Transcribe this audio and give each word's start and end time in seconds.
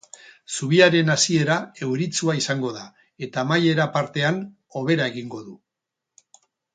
Zubiaren 0.53 1.11
hasiera 1.15 1.57
euritsua 1.87 2.35
izango 2.39 2.71
da 2.79 2.85
eta 3.27 3.43
amaiera 3.45 3.87
partean, 3.99 4.41
hobera 4.79 5.07
egingo 5.15 5.43
du. 5.51 5.55